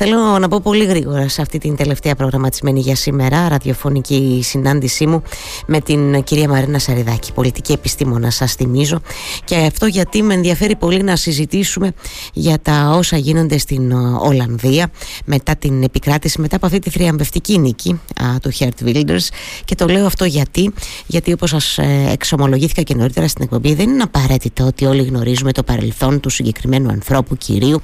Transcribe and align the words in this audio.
Θέλω 0.00 0.38
να 0.38 0.48
πω 0.48 0.60
πολύ 0.60 0.84
γρήγορα 0.84 1.28
σε 1.28 1.42
αυτή 1.42 1.58
την 1.58 1.76
τελευταία 1.76 2.14
προγραμματισμένη 2.14 2.80
για 2.80 2.96
σήμερα 2.96 3.48
ραδιοφωνική 3.48 4.40
συνάντησή 4.42 5.06
μου 5.06 5.22
με 5.66 5.80
την 5.80 6.22
κυρία 6.22 6.48
Μαρίνα 6.48 6.78
Σαριδάκη, 6.78 7.32
πολιτική 7.32 7.72
επιστήμονα, 7.72 8.30
σας 8.30 8.54
θυμίζω. 8.54 9.00
Και 9.44 9.56
αυτό 9.56 9.86
γιατί 9.86 10.22
με 10.22 10.34
ενδιαφέρει 10.34 10.76
πολύ 10.76 11.02
να 11.02 11.16
συζητήσουμε 11.16 11.92
για 12.32 12.58
τα 12.62 12.90
όσα 12.94 13.16
γίνονται 13.16 13.58
στην 13.58 13.92
Ολλανδία 14.18 14.90
μετά 15.24 15.56
την 15.56 15.82
επικράτηση, 15.82 16.40
μετά 16.40 16.56
από 16.56 16.66
αυτή 16.66 16.78
τη 16.78 16.90
θριαμβευτική 16.90 17.58
νίκη 17.58 18.00
α, 18.22 18.38
του 18.42 18.50
Χέρτ 18.50 18.78
Wilders. 18.84 19.28
Και 19.64 19.74
το 19.74 19.86
λέω 19.86 20.06
αυτό 20.06 20.24
γιατί, 20.24 20.72
γιατί 21.06 21.32
όπως 21.32 21.50
σας 21.50 21.78
ε, 21.78 22.08
εξομολογήθηκα 22.10 22.82
και 22.82 22.94
νωρίτερα 22.94 23.28
στην 23.28 23.44
εκπομπή, 23.44 23.74
δεν 23.74 23.88
είναι 23.88 24.02
απαραίτητο 24.02 24.64
ότι 24.64 24.84
όλοι 24.84 25.02
γνωρίζουμε 25.02 25.52
το 25.52 25.62
παρελθόν 25.62 26.20
του 26.20 26.30
συγκεκριμένου 26.30 26.88
ανθρώπου 26.90 27.36
κυρίου 27.36 27.80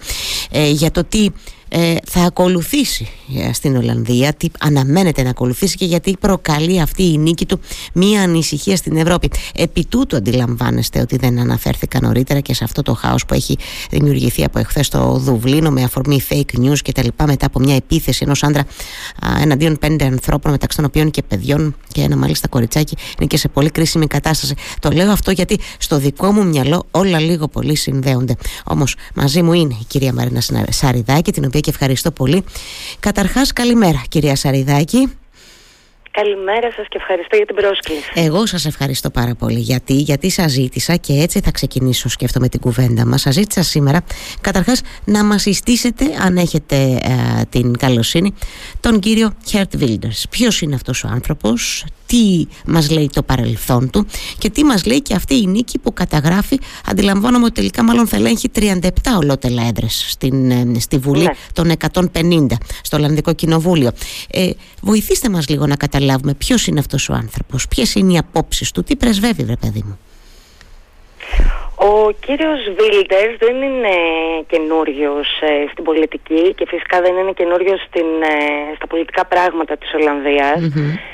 ε, 0.50 0.70
για 0.70 0.90
το 0.90 1.04
τι 1.04 1.28
ε, 1.76 1.94
θα 2.06 2.20
ακολουθήσει 2.20 3.08
ε, 3.36 3.52
στην 3.52 3.76
Ολλανδία, 3.76 4.32
τι 4.32 4.48
αναμένεται 4.60 5.22
να 5.22 5.30
ακολουθήσει 5.30 5.76
και 5.76 5.84
γιατί 5.84 6.16
προκαλεί 6.20 6.80
αυτή 6.80 7.02
η 7.02 7.18
νίκη 7.18 7.46
του 7.46 7.60
μία 7.92 8.22
ανησυχία 8.22 8.76
στην 8.76 8.96
Ευρώπη. 8.96 9.30
Επί 9.54 9.84
τούτου 9.84 10.16
αντιλαμβάνεστε 10.16 11.00
ότι 11.00 11.16
δεν 11.16 11.38
αναφέρθηκα 11.38 12.00
νωρίτερα 12.00 12.40
και 12.40 12.54
σε 12.54 12.64
αυτό 12.64 12.82
το 12.82 12.94
χάος 12.94 13.26
που 13.26 13.34
έχει 13.34 13.56
δημιουργηθεί 13.90 14.44
από 14.44 14.58
εχθές 14.58 14.86
στο 14.86 15.12
Δουβλίνο 15.18 15.70
με 15.70 15.82
αφορμή 15.82 16.20
fake 16.28 16.58
news 16.58 16.78
και 16.82 16.92
τα 16.92 17.02
λοιπά 17.02 17.26
μετά 17.26 17.46
από 17.46 17.58
μια 17.58 17.74
επίθεση 17.74 18.20
ενός 18.24 18.42
άντρα 18.42 18.60
α, 18.60 19.40
εναντίον 19.40 19.78
πέντε 19.78 20.04
ανθρώπων 20.04 20.50
μεταξύ 20.50 20.76
των 20.76 20.86
οποίων 20.86 21.10
και 21.10 21.22
παιδιών 21.22 21.76
και 21.92 22.00
ένα 22.00 22.16
μάλιστα 22.16 22.48
κοριτσάκι 22.48 22.96
είναι 23.18 23.26
και 23.26 23.36
σε 23.36 23.48
πολύ 23.48 23.70
κρίσιμη 23.70 24.06
κατάσταση. 24.06 24.54
Το 24.80 24.90
λέω 24.90 25.10
αυτό 25.10 25.30
γιατί 25.30 25.58
στο 25.78 25.98
δικό 25.98 26.32
μου 26.32 26.46
μυαλό 26.46 26.86
όλα 26.90 27.20
λίγο 27.20 27.48
πολύ 27.48 27.76
συνδέονται. 27.76 28.36
Όμως 28.64 28.96
μαζί 29.14 29.42
μου 29.42 29.52
είναι 29.52 29.76
η 29.80 29.84
κυρία 29.86 30.12
Μαρίνα 30.12 30.42
Σαριδάκη 30.70 31.32
την 31.32 31.44
οποία 31.44 31.62
και 31.64 31.70
ευχαριστώ 31.70 32.10
πολύ. 32.10 32.44
Καταρχάς 33.00 33.52
καλημέρα 33.52 34.02
κυρία 34.08 34.36
Σαριδάκη. 34.36 35.12
Καλημέρα 36.10 36.72
σας 36.72 36.86
και 36.88 36.98
ευχαριστώ 37.00 37.36
για 37.36 37.46
την 37.46 37.54
πρόσκληση. 37.54 38.10
Εγώ 38.14 38.46
σας 38.46 38.64
ευχαριστώ 38.66 39.10
πάρα 39.10 39.34
πολύ 39.34 39.58
γιατί, 39.58 39.94
γιατί 39.94 40.30
σας 40.30 40.50
ζήτησα 40.52 40.96
και 40.96 41.12
έτσι 41.12 41.40
θα 41.40 41.50
ξεκινήσω 41.50 42.08
σκέφτομαι 42.08 42.48
την 42.48 42.60
κουβέντα 42.60 43.06
μας. 43.06 43.20
Σας 43.20 43.34
ζήτησα 43.34 43.62
σήμερα 43.62 44.04
καταρχάς 44.40 44.80
να 45.04 45.24
μας 45.24 45.42
συστήσετε 45.42 46.04
αν 46.20 46.36
έχετε 46.36 46.76
ε, 46.76 47.42
την 47.48 47.76
καλοσύνη 47.76 48.34
τον 48.80 48.98
κύριο 49.00 49.32
Χέρτ 49.46 49.76
Βίλντερς. 49.76 50.26
Ποιος 50.30 50.60
είναι 50.60 50.74
αυτός 50.74 51.04
ο 51.04 51.08
άνθρωπος, 51.08 51.84
τι 52.14 52.46
μας 52.66 52.90
λέει 52.90 53.10
το 53.12 53.22
παρελθόν 53.22 53.90
του 53.90 54.06
και 54.38 54.50
τι 54.50 54.64
μας 54.64 54.84
λέει 54.84 55.02
και 55.02 55.14
αυτή 55.14 55.34
η 55.34 55.46
νίκη 55.46 55.78
που 55.78 55.92
καταγράφει 55.92 56.60
αντιλαμβάνομαι 56.86 57.44
ότι 57.44 57.54
τελικά 57.54 57.82
μάλλον 57.82 58.06
θα 58.06 58.16
ελέγχει 58.16 58.50
37 58.54 58.78
ολότελα 59.18 59.66
έδρες 59.66 60.04
στην, 60.08 60.50
ε, 60.50 60.78
στη 60.78 60.98
Βουλή 60.98 61.22
ναι. 61.22 61.32
των 61.52 61.72
150 62.12 62.46
στο 62.82 62.96
Ολλανδικό 62.96 63.32
Κοινοβούλιο 63.32 63.90
ε, 64.30 64.50
βοηθήστε 64.80 65.28
μας 65.28 65.48
λίγο 65.48 65.66
να 65.66 65.76
καταλάβουμε 65.76 66.34
ποιος 66.34 66.66
είναι 66.66 66.78
αυτός 66.78 67.08
ο 67.08 67.12
άνθρωπος 67.12 67.68
ποιες 67.68 67.94
είναι 67.94 68.12
οι 68.12 68.18
απόψεις 68.18 68.70
του, 68.70 68.82
τι 68.82 68.96
πρεσβεύει 68.96 69.44
βρε 69.44 69.56
παιδί 69.56 69.82
μου 69.86 69.98
ο 71.76 72.10
κύριος 72.26 72.60
Βίλτερς 72.78 73.36
δεν 73.38 73.62
είναι 73.62 73.94
καινούριος 74.46 75.28
ε, 75.40 75.66
στην 75.72 75.84
πολιτική 75.84 76.54
και 76.54 76.66
φυσικά 76.68 77.00
δεν 77.00 77.16
είναι 77.16 77.32
καινούριος 77.32 77.80
ε, 77.82 78.74
στα 78.76 78.86
πολιτικά 78.86 79.24
πράγματα 79.24 79.76
της 79.76 79.94
Ολλανδίας. 79.94 80.60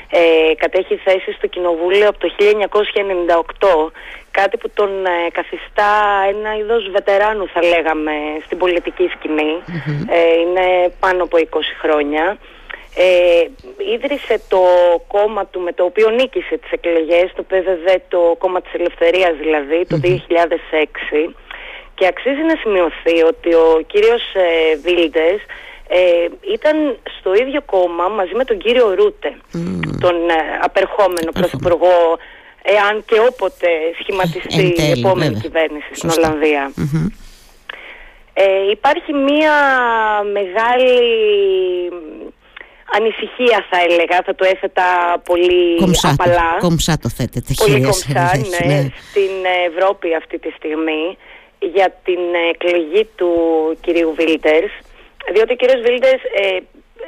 Ε, 0.09 0.53
κατέχει 0.55 0.95
θέση 0.95 1.31
στο 1.37 1.47
Κοινοβούλιο 1.47 2.07
από 2.07 2.19
το 2.19 2.27
1998, 3.89 3.91
κάτι 4.31 4.57
που 4.57 4.69
τον 4.73 5.05
ε, 5.05 5.29
καθιστά 5.31 5.91
ένα 6.29 6.57
είδος 6.57 6.89
βετεράνου 6.91 7.47
θα 7.53 7.61
λέγαμε 7.63 8.11
στην 8.45 8.57
πολιτική 8.57 9.11
είναι 10.41 10.93
πάνω 10.99 11.23
από 11.23 11.37
20 11.37 11.43
χρόνια 11.81 12.37
ε, 12.95 13.43
ίδρυσε 13.93 14.41
το 14.47 14.61
κόμμα 15.07 15.45
του 15.45 15.59
με 15.59 15.73
το 15.73 15.83
οποίο 15.83 16.09
νίκησε 16.09 16.57
τις 16.57 16.71
εκλογές, 16.71 17.31
το 17.35 17.43
ΠΒΔ, 17.43 17.85
το 18.07 18.35
κόμμα 18.37 18.61
της 18.61 18.73
Ελευθερίας 18.73 19.35
δηλαδή, 19.37 19.85
το 19.85 19.99
2006 20.03 21.33
και 21.95 22.07
αξίζει 22.07 22.41
να 22.41 22.55
σημειωθεί 22.61 23.21
ότι 23.23 23.53
ο 23.53 23.81
κύριος 23.87 24.23
ε, 24.33 24.75
Βίλντες 24.75 25.39
ε, 25.87 26.27
ήταν 26.53 26.97
στο 27.19 27.33
ίδιο 27.33 27.61
κόμμα 27.61 28.07
μαζί 28.07 28.33
με 28.35 28.43
τον 28.43 28.57
κύριο 28.57 28.93
Ρούτε, 28.93 29.35
τον 29.99 30.29
ε, 30.29 30.59
απερχόμενο 30.61 31.31
πρωθυπουργό, 31.33 32.17
εάν 32.61 33.03
και 33.05 33.19
όποτε 33.29 33.67
σχηματιστεί 33.99 34.73
η 34.87 34.99
επόμενη 34.99 35.35
κυβέρνηση 35.35 35.89
στην 35.93 36.09
Ολλανδία. 36.09 36.71
Ε, 38.33 38.69
υπάρχει 38.71 39.13
μία 39.13 39.53
μεγάλη 40.31 40.97
ανησυχία 42.97 43.65
θα 43.69 43.77
έλεγα, 43.87 44.21
θα 44.25 44.35
το 44.35 44.45
έθετα 44.53 44.87
πολύ 45.23 45.77
κομψά, 45.77 46.09
απαλά. 46.09 46.57
Κομψά 46.59 46.97
το 46.97 47.09
θέτετε. 47.09 47.53
Πολύ 47.57 47.81
κομψά, 47.81 48.31
ναι, 48.35 48.73
ναι, 48.73 48.87
στην 49.09 49.33
Ευρώπη 49.69 50.15
αυτή 50.15 50.39
τη 50.39 50.49
στιγμή 50.57 51.17
για 51.59 51.99
την 52.03 52.21
εκλογή 52.53 53.07
του 53.15 53.31
κυρίου 53.81 54.13
Βίλντερς, 54.17 54.71
διότι 55.33 55.51
ο 55.53 55.55
κύριος 55.55 55.81
Βίλντερς 55.81 56.23
ε, 56.23 56.57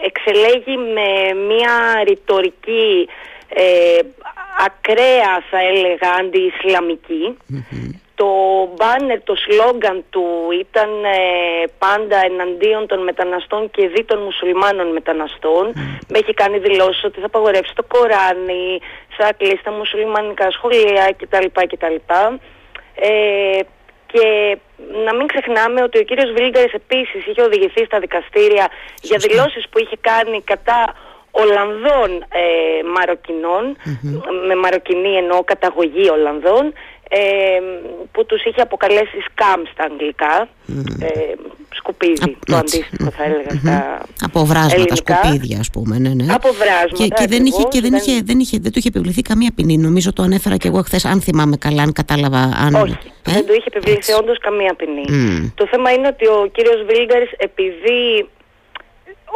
εξελέγη 0.09 0.77
με 0.77 1.09
μια 1.47 2.03
ρητορική 2.03 3.07
ε, 3.55 4.00
ακραία 4.65 5.44
θα 5.50 5.59
έλεγα 5.59 6.09
αντι-Ισλαμική 6.19 7.38
το 8.23 8.31
μπάνερ, 8.75 9.19
το 9.29 9.35
σλόγκαν 9.44 10.03
του 10.09 10.25
ήταν 10.59 10.89
ε, 11.03 11.19
πάντα 11.78 12.17
εναντίον 12.31 12.88
των 12.88 13.00
μεταναστών 13.03 13.61
και 13.72 13.88
δη 13.88 14.03
των 14.03 14.19
μουσουλμάνων 14.28 14.88
μεταναστών. 14.97 15.66
Με 16.11 16.17
έχει 16.22 16.33
κάνει 16.33 16.57
δηλώσεις 16.57 17.03
ότι 17.03 17.19
θα 17.19 17.25
απαγορεύσει 17.25 17.73
το 17.75 17.83
Κοράνι, 17.94 18.79
θα 19.17 19.33
κλείσει 19.38 19.63
τα 19.63 19.72
μουσουλμανικά 19.72 20.51
σχολεία 20.51 21.16
κτλ. 21.19 21.47
κτλ. 21.72 21.97
Ε, 22.95 23.59
και 24.12 24.57
να 25.06 25.16
μην 25.16 25.28
ξεχνάμε 25.28 25.81
ότι 25.83 25.97
ο 26.00 26.03
κύριος 26.03 26.31
Βίλντερης 26.31 26.73
επίσης 26.73 27.25
είχε 27.28 27.41
οδηγηθεί 27.41 27.85
στα 27.85 28.00
δικαστήρια 28.00 28.67
για 29.01 29.17
δηλώσεις 29.17 29.63
που 29.69 29.79
είχε 29.79 29.97
κάνει 30.01 30.41
κατά 30.41 30.79
Ολλανδών 31.41 32.09
ε, 32.22 32.83
Μαροκινών, 32.95 33.78
με 34.47 34.56
Μαροκινή 34.56 35.13
εννοώ 35.16 35.44
καταγωγή 35.44 36.09
Ολλανδών, 36.09 36.73
ε, 37.16 37.59
που 38.12 38.25
τους 38.25 38.44
είχε 38.44 38.62
αποκαλέσει 38.62 39.18
σκάμ 39.31 39.62
στα 39.72 39.84
αγγλικά. 39.84 40.47
Ε, 41.00 41.34
σκουπίδι 41.75 42.38
το 42.46 42.56
αντίστοιχο 42.56 43.09
θα 43.12 43.24
έλεγα 43.24 43.50
στα 43.62 44.06
Αποβράσματα, 44.22 44.75
ελληνικά. 44.75 44.96
σκουπίδια 44.96 45.59
ας 45.59 45.69
πούμε 45.69 45.97
ναι, 45.97 46.09
ναι. 46.09 46.34
Αποβράσματα 46.34 46.96
και, 46.97 47.07
και, 47.07 47.28
δεν, 47.28 47.46
είχε, 47.46 47.63
και 47.63 47.81
δεν, 47.81 47.94
είχε, 47.94 48.22
δεν, 48.24 48.40
είχε, 48.40 48.57
δεν 48.62 48.72
του 48.72 48.79
είχε 48.79 48.88
επιβληθεί 48.88 49.22
καμία 49.22 49.51
ποινή. 49.56 49.78
Νομίζω 49.78 50.13
το 50.13 50.24
ανέφερα 50.24 50.57
και 50.57 50.68
εγώ 50.68 50.81
χθες 50.81 51.06
αν 51.06 51.22
θυμάμαι 51.22 51.57
καλά 51.57 51.81
αν 51.84 51.91
κατάλαβα 51.91 52.40
αν... 52.66 52.74
Όχι, 52.75 52.97
ε; 53.28 53.31
δεν 53.31 53.45
του 53.45 53.53
είχε 53.53 53.69
επιβληθεί 53.74 54.13
όντως 54.13 54.38
καμία 54.40 54.74
ποινή. 54.75 55.06
Το 55.56 55.68
θέμα 55.68 55.91
είναι 55.91 56.07
ότι 56.07 56.25
ο 56.28 56.50
κύριος 56.51 56.85
Βίλντερς 56.88 57.31
επειδή 57.38 58.30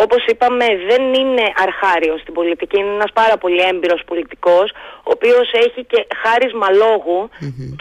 όπως 0.04 0.26
είπαμε 0.26 0.66
δεν 0.90 1.14
είναι 1.14 1.46
αρχάριος 1.56 2.22
στην 2.22 2.34
πολιτική, 2.34 2.80
είναι 2.80 2.94
ένας 2.94 3.12
πάρα 3.14 3.38
πολύ 3.38 3.62
έμπειρος 3.62 4.02
πολιτικός, 4.06 4.72
ο 5.08 5.12
οποίος 5.18 5.52
έχει 5.52 5.84
και 5.86 6.08
χάρισμα 6.24 6.68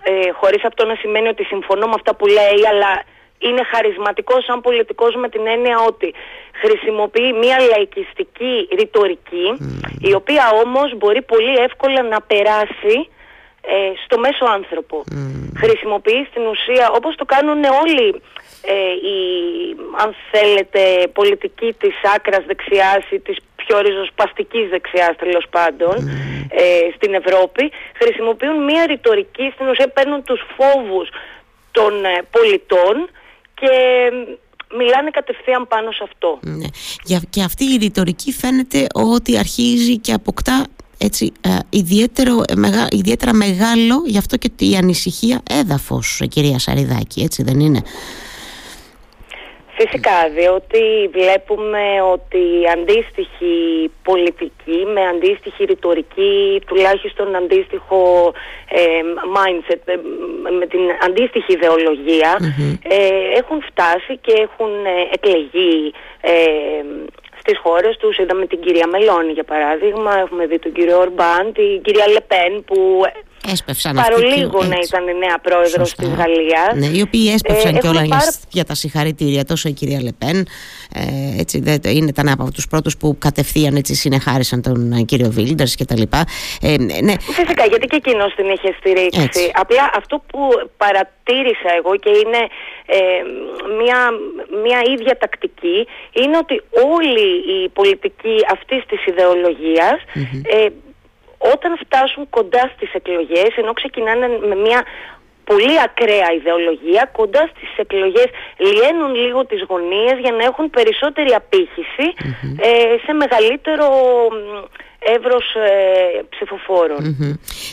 ε, 0.03 0.31
χωρίς 0.33 0.65
αυτό 0.65 0.87
να 0.87 0.95
σημαίνει 0.95 1.29
ότι 1.29 1.45
συμφωνώ 1.45 1.87
με 1.87 1.93
αυτά 1.95 2.15
που 2.15 2.27
λέει, 2.27 2.61
αλλά 2.71 3.03
είναι 3.39 3.63
χαρισματικός 3.73 4.45
σαν 4.45 4.61
πολιτικός 4.61 5.15
με 5.15 5.29
την 5.29 5.47
έννοια 5.47 5.77
ότι 5.87 6.15
χρησιμοποιεί 6.53 7.33
μια 7.33 7.57
λαϊκιστική 7.71 8.69
ρητορική, 8.79 9.47
η 10.01 10.15
οποία 10.15 10.45
όμως 10.65 10.97
μπορεί 10.97 11.23
πολύ 11.23 11.57
εύκολα 11.57 12.03
να 12.03 12.21
περάσει 12.21 13.09
ε, 13.61 13.93
στο 14.05 14.19
μέσο 14.19 14.45
άνθρωπο. 14.45 15.05
Χρησιμοποιεί 15.57 16.27
στην 16.31 16.47
ουσία, 16.47 16.91
όπως 16.91 17.17
το 17.17 17.25
κάνουν 17.25 17.65
όλοι 17.83 18.09
ε, 18.09 18.36
η, 19.15 19.19
αν 20.03 20.15
θέλετε, 20.31 21.09
πολιτική 21.13 21.75
της 21.79 21.95
άκρας 22.15 22.45
δεξιάς 22.47 23.11
ή 23.11 23.19
της 23.19 23.37
πιο 23.57 23.79
ριζοσπαστικής 23.79 24.69
δεξιάς 24.69 25.17
τέλος 25.17 25.47
πάντων 25.51 25.95
ε, 26.51 26.65
στην 26.97 27.15
Ευρώπη 27.15 27.71
χρησιμοποιούν 27.95 28.65
μια 28.65 28.87
ρητορική 28.87 29.51
στην 29.55 29.69
ουσία 29.69 29.89
παίρνουν 29.89 30.23
τους 30.23 30.41
φόβους 30.57 31.09
των 31.71 32.05
ε, 32.05 32.23
πολιτών 32.31 33.09
και 33.55 33.71
μιλάνε 34.77 35.11
κατευθείαν 35.11 35.69
πάνω 35.69 35.93
σε 35.93 36.03
αυτό. 36.03 36.39
Ναι. 36.43 36.67
Και 37.31 37.43
αυτή 37.43 37.65
η 37.65 37.77
ρητορική 37.77 38.33
φαίνεται 38.33 38.87
ότι 38.95 39.39
αρχίζει 39.39 39.99
και 39.99 40.13
αποκτά 40.13 40.67
έτσι, 40.99 41.33
ε, 41.41 41.59
ιδιαίτερο, 41.71 42.43
μεγα, 42.55 42.87
ιδιαίτερα 42.91 43.35
μεγάλο 43.35 44.03
γι' 44.07 44.19
αυτό 44.19 44.37
και 44.37 44.51
η 44.59 44.77
ανησυχία 44.77 45.41
έδαφος 45.51 46.23
κυρία 46.29 46.59
Σαριδάκη 46.59 47.21
έτσι 47.23 47.43
δεν 47.43 47.61
είναι; 47.61 47.83
Φυσικά, 49.79 50.29
διότι 50.39 50.83
βλέπουμε 51.13 51.85
ότι 52.13 52.45
αντίστοιχη 52.77 53.55
πολιτική 54.03 54.79
με 54.95 55.03
αντίστοιχη 55.07 55.65
ρητορική, 55.65 56.63
τουλάχιστον 56.67 57.37
αντίστοιχο 57.37 58.33
ε, 58.71 59.01
mindset, 59.37 59.83
ε, 59.85 59.97
με 60.59 60.67
την 60.67 60.81
αντίστοιχη 61.07 61.59
ε, 62.83 62.99
έχουν 63.39 63.63
φτάσει 63.63 64.19
και 64.21 64.33
έχουν 64.33 64.73
εκλεγεί 65.13 65.93
στις 67.39 67.59
χώρες 67.59 67.97
τους. 67.97 68.19
Είδαμε 68.19 68.47
την 68.47 68.61
κυρία 68.61 68.87
Μελώνη 68.87 69.33
για 69.33 69.45
παράδειγμα, 69.45 70.19
έχουμε 70.19 70.47
δει 70.47 70.59
τον 70.59 70.73
κύριο 70.73 70.99
Ορμπάν, 70.99 71.53
την 71.53 71.83
κυρία 71.83 72.09
Λεπέν 72.09 72.65
που 72.65 73.03
έσπευσαν 73.53 73.95
Παρολίγο 73.95 74.63
να 74.63 74.77
ήταν 74.85 75.09
η 75.09 75.19
νέα 75.19 75.39
πρόεδρος 75.43 75.95
της 75.95 76.09
Γαλλίας. 76.09 76.75
Ναι, 76.75 76.87
οι 76.87 77.01
οποίοι 77.01 77.31
έσπευσαν 77.35 77.77
ε, 77.77 77.79
κιόλας 77.79 78.09
πάρα... 78.09 78.33
για 78.51 78.65
τα 78.65 78.75
συγχαρητήρια, 78.75 79.45
τόσο 79.45 79.69
η 79.69 79.73
κυρία 79.73 80.03
Λεπέν. 80.03 80.47
Ε, 80.95 81.41
έτσι, 81.41 81.61
δε, 81.61 81.79
είναι, 81.91 82.09
ήταν 82.09 82.29
από 82.29 82.53
τους 82.53 82.67
πρώτους 82.67 82.97
που 82.97 83.17
κατευθείαν 83.19 83.77
έτσι, 83.77 83.95
συνεχάρισαν 83.95 84.63
τον 84.63 84.93
ε, 84.93 85.03
κύριο 85.03 85.31
Βίλντερς 85.31 85.77
κτλ. 85.77 86.03
Ε, 86.61 86.77
ναι. 87.03 87.15
Φυσικά, 87.21 87.65
γιατί 87.67 87.87
και 87.87 87.97
εκείνος 87.97 88.35
την 88.35 88.49
είχε 88.51 88.75
στηρίξει. 88.79 89.21
Έτσι. 89.21 89.51
Απλά 89.55 89.91
αυτό 89.97 90.23
που 90.27 90.41
παρατήρησα 90.77 91.71
εγώ 91.79 91.97
και 91.97 92.11
είναι 92.11 92.43
ε, 92.87 92.99
μια, 93.83 94.01
μια 94.65 94.81
ίδια 94.95 95.17
τακτική 95.19 95.87
είναι 96.13 96.37
ότι 96.37 96.63
όλη 96.95 97.29
η 97.63 97.69
πολιτική 97.69 98.37
αυτής 98.53 98.83
της 98.87 99.07
ιδεολογίας 99.07 99.99
ε, 100.43 100.67
όταν 101.55 101.79
φτάσουν 101.85 102.31
κοντά 102.31 102.71
στις 102.75 102.93
εκλογές, 102.93 103.51
ενώ 103.57 103.73
ξεκινάνε 103.73 104.27
με 104.49 104.55
μια 104.55 104.85
πολύ 105.45 105.81
ακραία 105.87 106.29
ιδεολογία, 106.39 107.11
κοντά 107.13 107.51
στις 107.53 107.71
εκλογές 107.77 108.29
λιένουν 108.57 109.15
λίγο 109.15 109.47
τις 109.47 109.63
γωνίες 109.69 110.17
για 110.25 110.33
να 110.33 110.45
έχουν 110.45 110.71
περισσότερη 110.71 111.35
ε, 112.69 112.97
σε 113.05 113.13
μεγαλύτερο 113.13 113.87
εύρος 115.15 115.45
ε, 115.55 116.23
ψηφοφορων 116.31 117.17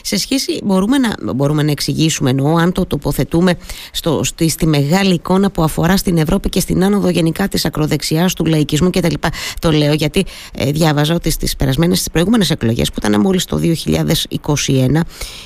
Σε 0.02 0.16
σχέση, 0.18 0.60
μπορούμε 0.64 0.98
να, 0.98 1.34
μπορούμε 1.34 1.62
να 1.62 1.70
εξηγήσουμε 1.70 2.30
εννοώ 2.30 2.56
αν 2.56 2.72
το 2.72 2.86
τοποθετούμε 2.86 3.58
στο, 3.92 4.24
στη, 4.24 4.48
στη 4.48 4.66
μεγάλη 4.66 5.14
εικόνα 5.14 5.50
που 5.50 5.62
αφορά 5.62 5.96
στην 5.96 6.16
Ευρώπη 6.16 6.48
και 6.48 6.60
στην 6.60 6.84
άνοδο 6.84 7.08
γενικά 7.08 7.48
της 7.48 7.64
ακροδεξιάς, 7.64 8.34
του 8.34 8.44
λαϊκισμού 8.44 8.90
κτλ. 8.90 9.14
Το 9.58 9.70
λέω 9.70 9.92
γιατί 9.92 10.24
ε, 10.58 10.70
διάβαζα 10.70 11.14
ότι 11.14 11.30
στις 11.30 11.56
περασμένες, 11.56 11.98
στις 11.98 12.10
προηγούμενες 12.10 12.50
εκλογές 12.50 12.88
που 12.88 12.96
ήταν 12.98 13.20
μόλις 13.20 13.44
το 13.44 13.60
2021 13.62 15.00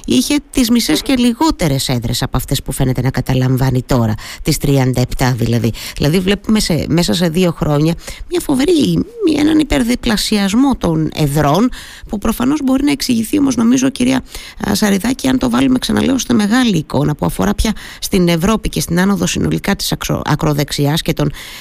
είχε 0.05 0.37
τις 0.51 0.71
μισές 0.71 1.03
και 1.03 1.15
λιγότερες 1.17 1.89
έδρες 1.89 2.23
από 2.23 2.37
αυτές 2.37 2.63
που 2.63 2.73
φαίνεται 2.73 3.01
να 3.01 3.11
καταλαμβάνει 3.11 3.83
τώρα, 3.83 4.15
τις 4.43 4.57
37 4.63 5.33
δηλαδή. 5.35 5.73
Δηλαδή 5.97 6.19
βλέπουμε 6.21 6.61
σε, 6.61 6.85
μέσα 6.89 7.15
σε 7.15 7.29
δύο 7.29 7.51
χρόνια 7.51 7.95
μια 8.29 8.41
φοβερή, 8.41 9.05
έναν 9.39 9.59
υπερδιπλασιασμό 9.59 10.77
των 10.77 11.11
εδρών 11.15 11.69
που 12.09 12.19
προφανώς 12.19 12.61
μπορεί 12.65 12.85
να 12.85 12.91
εξηγηθεί 12.91 13.39
όμως, 13.39 13.57
νομίζω, 13.57 13.89
κυρία 13.89 14.25
Σαριδάκη, 14.73 15.29
αν 15.29 15.39
το 15.39 15.51
βάλουμε, 15.51 15.79
ξαναλέω, 15.79 16.19
στη 16.19 16.35
μεγάλη 16.35 16.77
εικόνα 16.77 17.15
που 17.15 17.27
αφορά 17.27 17.55
πια 17.55 17.73
στην 18.01 18.29
Ευρώπη 18.29 18.69
και 18.69 18.81
στην 18.81 19.01
άνοδο 19.01 19.27
συνολικά 19.27 19.77
της 19.77 19.95
ακροδεξιάς 20.25 21.03
και, 21.03 21.15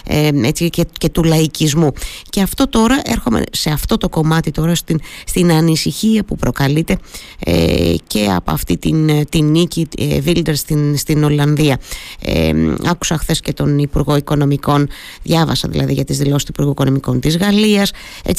ε, 0.05 0.51
και, 0.51 0.85
και 0.97 1.09
του 1.09 1.23
λαϊκισμού. 1.23 1.91
Και 2.29 2.41
αυτό 2.41 2.69
τώρα, 2.69 3.01
έρχομαι 3.03 3.43
σε 3.51 3.69
αυτό 3.69 3.97
το 3.97 4.09
κομμάτι 4.09 4.51
τώρα, 4.51 4.75
στην, 4.75 4.99
στην 5.25 5.51
ανησυχία 5.51 6.23
που 6.23 6.35
προκαλείται 6.35 6.97
ε, 7.39 7.93
και 8.07 8.25
από 8.35 8.51
αυτή 8.51 8.77
την, 8.77 9.29
την 9.29 9.45
νίκη 9.45 9.87
ε, 9.97 10.19
Βίλντερ 10.19 10.55
στην, 10.55 10.97
στην 10.97 11.23
Ολλανδία. 11.23 11.77
Ε, 12.21 12.53
άκουσα 12.85 13.17
χθες 13.17 13.39
και 13.39 13.53
τον 13.53 13.79
Υπουργό 13.79 14.15
Οικονομικών, 14.15 14.89
διάβασα 15.23 15.67
δηλαδή 15.67 15.93
για 15.93 16.03
τις 16.03 16.17
δηλώσεις 16.17 16.43
του 16.43 16.51
Υπουργού 16.53 16.71
Οικονομικών 16.71 17.19
της 17.19 17.37
Γαλλίας. 17.37 17.91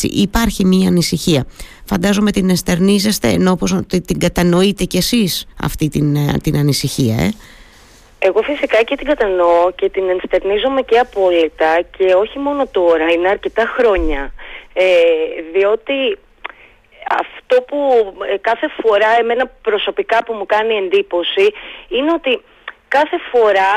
Υπάρχει 0.03 0.65
μια 0.65 0.89
ανησυχία. 0.89 1.47
Φαντάζομαι 1.85 2.31
την 2.31 2.51
εστερνίζεστε 2.51 3.29
ενώ 3.29 3.51
όπως 3.51 3.77
την 4.07 4.19
κατανοείτε 4.19 4.85
κι 4.85 4.97
εσείς 4.97 5.47
αυτή 5.63 5.89
την, 5.89 6.17
ε, 6.17 6.37
την 6.43 6.57
ανησυχία 6.57 7.15
ε; 7.15 7.31
Εγώ 8.19 8.43
φυσικά 8.43 8.83
και 8.83 8.97
την 8.97 9.07
κατανοώ 9.07 9.71
και 9.75 9.89
την 9.89 10.09
ενστερνίζομαι 10.09 10.83
και 10.83 10.99
απόλυτα 10.99 11.81
και 11.97 12.15
όχι 12.15 12.39
μόνο 12.39 12.67
τώρα, 12.67 13.11
είναι 13.11 13.29
αρκετά 13.29 13.75
χρόνια. 13.77 14.33
Ε, 14.73 14.85
διότι 15.53 16.19
αυτό 17.21 17.63
που 17.63 17.79
ε, 18.33 18.37
κάθε 18.37 18.69
φορά 18.83 19.11
εμένα 19.21 19.47
προσωπικά 19.63 20.25
που 20.25 20.33
μου 20.33 20.47
κάνει 20.47 20.75
εντύπωση 20.75 21.47
είναι 21.89 22.13
ότι 22.13 22.41
κάθε 22.89 23.17
φορά 23.31 23.73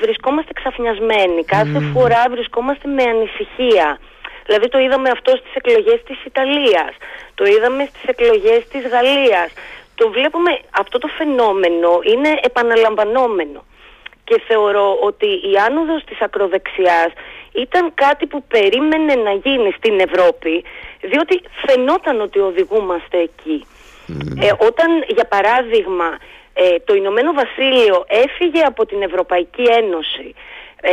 βρισκόμαστε 0.00 0.52
ξαφνιασμένοι, 0.52 1.44
κάθε 1.44 1.80
φορά 1.92 2.24
βρισκόμαστε 2.30 2.88
με 2.88 3.02
ανησυχία. 3.02 3.98
Δηλαδή 4.46 4.68
το 4.68 4.78
είδαμε 4.78 5.08
αυτό 5.10 5.30
στις 5.36 5.54
εκλογές 5.54 6.02
της 6.02 6.24
Ιταλίας, 6.24 6.92
το 7.34 7.44
είδαμε 7.44 7.88
στις 7.90 8.04
εκλογές 8.04 8.68
της 8.68 8.86
Γαλλίας. 8.86 9.50
Το 9.94 10.10
βλέπουμε, 10.10 10.58
αυτό 10.70 10.98
το 10.98 11.08
φαινόμενο 11.18 12.00
είναι 12.12 12.38
επαναλαμβανόμενο. 12.42 13.64
Και 14.24 14.42
θεωρώ 14.46 14.98
ότι 15.02 15.26
η 15.26 15.52
άνοδος 15.66 16.04
της 16.04 16.20
ακροδεξιάς 16.20 17.10
ήταν 17.52 17.94
κάτι 17.94 18.26
που 18.26 18.42
περίμενε 18.42 19.14
να 19.14 19.32
γίνει 19.32 19.70
στην 19.76 20.00
Ευρώπη, 20.00 20.64
διότι 21.00 21.42
φαινόταν 21.66 22.20
ότι 22.20 22.38
οδηγούμαστε 22.38 23.18
εκεί. 23.18 23.66
Ε, 24.40 24.52
όταν, 24.58 25.04
για 25.08 25.24
παράδειγμα, 25.24 26.18
ε, 26.54 26.78
το 26.84 26.94
Ηνωμένο 26.94 27.32
Βασίλειο 27.32 28.04
έφυγε 28.08 28.62
από 28.62 28.86
την 28.86 29.02
Ευρωπαϊκή 29.02 29.62
Ένωση 29.62 30.34
ε, 30.80 30.92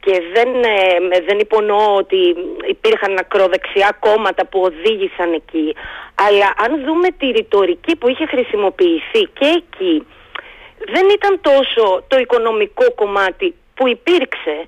και 0.00 0.22
δεν, 0.32 0.48
ε, 0.62 1.20
δεν 1.26 1.38
υπονοώ 1.38 1.96
ότι 1.96 2.36
υπήρχαν 2.68 3.18
ακροδεξιά 3.18 3.96
κόμματα 4.00 4.46
που 4.46 4.60
οδήγησαν 4.60 5.32
εκεί 5.32 5.74
αλλά 6.14 6.54
αν 6.64 6.84
δούμε 6.84 7.08
τη 7.18 7.26
ρητορική 7.26 7.96
που 7.96 8.08
είχε 8.08 8.26
χρησιμοποιηθεί 8.26 9.22
και 9.38 9.46
εκεί 9.56 10.06
δεν 10.78 11.08
ήταν 11.14 11.40
τόσο 11.40 12.04
το 12.08 12.18
οικονομικό 12.18 12.92
κομμάτι 12.94 13.54
που 13.74 13.88
υπήρξε 13.88 14.66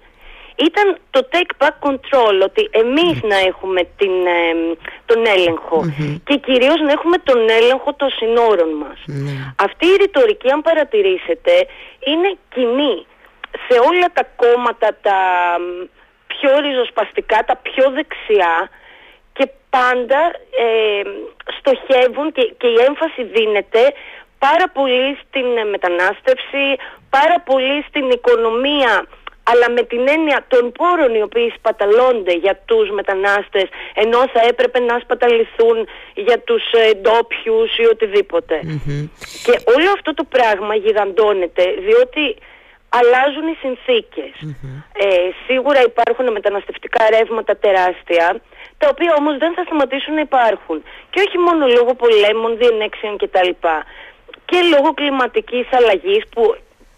ήταν 0.66 0.96
το 1.10 1.28
take 1.32 1.52
back 1.62 1.76
control, 1.88 2.36
ότι 2.42 2.68
εμείς 2.70 3.22
να 3.22 3.38
έχουμε 3.38 3.82
την, 3.96 4.14
τον 5.06 5.26
ελεγχο 5.26 5.84
και 6.24 6.36
κυρίως 6.36 6.80
να 6.80 6.92
έχουμε 6.92 7.16
τον 7.18 7.48
έλεγχο 7.48 7.94
των 7.94 8.10
συνόρων 8.10 8.68
μας. 8.82 8.98
Ναι. 9.06 9.54
Αυτή 9.56 9.86
η 9.86 9.96
ρητορική, 10.00 10.50
αν 10.50 10.60
παρατηρήσετε, 10.62 11.52
είναι 12.10 12.36
κοινή 12.54 13.06
σε 13.66 13.78
όλα 13.78 14.08
τα 14.12 14.24
κόμματα 14.36 14.88
τα 15.02 15.20
πιο 16.26 16.50
ριζοσπαστικά, 16.60 17.44
τα 17.44 17.56
πιο 17.56 17.90
δεξιά 17.90 18.70
και 19.32 19.48
πάντα 19.70 20.20
ε, 20.64 21.02
στοχεύουν 21.58 22.32
και, 22.32 22.54
και 22.58 22.66
η 22.66 22.78
έμφαση 22.86 23.22
δίνεται 23.24 23.82
πάρα 24.38 24.68
πολύ 24.68 25.18
στην 25.22 25.46
μετανάστευση, 25.70 26.64
πάρα 27.10 27.40
πολύ 27.40 27.84
στην 27.88 28.10
οικονομία 28.10 29.06
αλλά 29.50 29.70
με 29.70 29.82
την 29.82 30.08
έννοια 30.08 30.44
των 30.48 30.72
πόρων 30.72 31.14
οι 31.14 31.22
οποίοι 31.22 31.52
σπαταλώνται 31.56 32.34
για 32.44 32.60
τους 32.64 32.90
μετανάστες 32.90 33.66
ενώ 33.94 34.18
θα 34.32 34.40
έπρεπε 34.50 34.78
να 34.78 34.98
σπαταληθούν 34.98 35.76
για 36.14 36.38
τους 36.38 36.64
ε, 36.72 36.94
ντόπιους 36.94 37.78
ή 37.78 37.84
οτιδήποτε. 37.92 38.56
Και 39.44 39.54
όλο 39.74 39.90
αυτό 39.96 40.14
το 40.14 40.24
πράγμα 40.24 40.74
γιγαντώνεται 40.74 41.64
διότι 41.86 42.36
αλλάζουν 42.88 43.46
οι 43.50 43.56
συνθηκες 43.62 44.34
Ε, 45.06 45.30
σίγουρα 45.46 45.80
υπάρχουν 45.82 46.32
μεταναστευτικά 46.32 47.02
ρεύματα 47.10 47.56
τεράστια, 47.56 48.40
τα 48.78 48.86
οποία 48.92 49.14
όμως 49.18 49.38
δεν 49.38 49.54
θα 49.54 49.62
σταματήσουν 49.66 50.14
να 50.14 50.20
υπάρχουν. 50.20 50.82
Και 51.10 51.20
όχι 51.26 51.38
μόνο 51.38 51.66
λόγω 51.66 51.94
πολέμων, 51.94 52.56
διενέξεων 52.58 53.16
κτλ. 53.18 53.50
Και 54.44 54.58
λόγω 54.72 54.94
κλιματικής 54.94 55.66
αλλαγής 55.78 56.22
που 56.32 56.42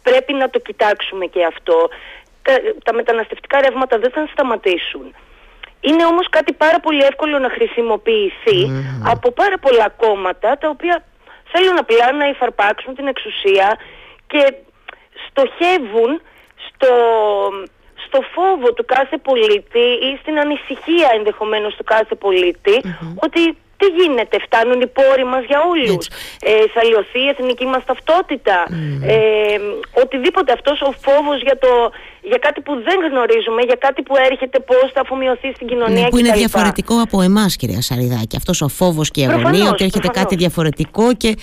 πρέπει 0.02 0.32
να 0.32 0.50
το 0.50 0.58
κοιτάξουμε 0.58 1.26
και 1.26 1.44
αυτό. 1.44 1.88
Τα, 2.42 2.54
τα 2.84 2.92
μεταναστευτικά 2.94 3.60
ρεύματα 3.60 3.98
δεν 3.98 4.10
θα 4.10 4.28
σταματήσουν. 4.32 5.14
Είναι 5.80 6.04
όμως 6.04 6.26
κάτι 6.28 6.52
πάρα 6.52 6.80
πολύ 6.80 7.02
εύκολο 7.02 7.38
να 7.38 7.50
χρησιμοποιηθεί 7.50 8.60
από 9.04 9.30
πάρα 9.30 9.58
πολλά 9.58 9.88
κόμματα 9.88 10.58
τα 10.58 10.68
οποία 10.68 11.04
θέλουν 11.52 11.78
απλά 11.78 12.12
να 12.12 12.26
υφαρπάξουν 12.28 12.94
την 12.94 13.06
εξουσία 13.06 13.78
και 14.26 14.54
στοχεύουν 15.26 16.20
στο, 16.66 16.94
στο 18.06 18.20
φόβο 18.34 18.72
του 18.72 18.84
κάθε 18.84 19.16
πολίτη 19.18 19.86
ή 20.08 20.18
στην 20.20 20.38
ανησυχία 20.38 21.10
ενδεχομένως 21.16 21.74
του 21.74 21.84
κάθε 21.84 22.14
ότι 23.16 23.56
τι 23.80 23.86
γίνεται, 23.86 24.36
φτάνουν 24.46 24.80
οι 24.80 24.86
πόροι 24.86 25.24
μας 25.24 25.44
για 25.44 25.60
όλους, 25.72 26.06
ε, 26.40 26.66
θα 26.74 26.84
λιωθεί 26.84 27.20
η 27.20 27.28
εθνική 27.28 27.66
μας 27.66 27.84
ταυτότητα, 27.84 28.66
ε, 29.06 29.58
οτιδήποτε 30.02 30.52
αυτός 30.52 30.80
ο 30.80 30.90
φόβος 31.04 31.42
για 31.42 31.58
το 31.58 31.92
για 32.22 32.38
κάτι 32.40 32.60
που 32.60 32.72
δεν 32.74 32.98
γνωρίζουμε, 33.10 33.62
για 33.62 33.76
κάτι 33.80 34.02
που 34.02 34.14
έρχεται, 34.30 34.60
πώς 34.60 34.90
θα 34.94 35.00
αφομοιωθεί 35.00 35.52
στην 35.54 35.66
κοινωνία 35.66 36.02
ναι, 36.02 36.08
Που 36.08 36.18
είναι 36.18 36.32
διαφορετικό 36.32 37.00
από 37.00 37.22
εμάς, 37.22 37.56
κυρία 37.56 37.82
Σαριδάκη. 37.82 38.36
Αυτός 38.36 38.60
ο 38.62 38.68
φόβος 38.68 39.10
και 39.10 39.20
η 39.20 39.26
αγωνία 39.26 39.70
ότι 39.70 39.84
έρχεται 39.84 40.08
κάτι 40.08 40.36
διαφορετικό 40.36 41.14
και 41.14 41.36